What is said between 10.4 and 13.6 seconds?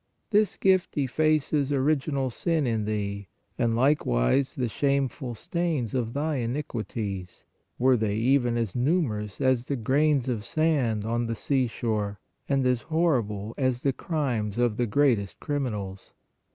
sand on the sea shore, and as horrible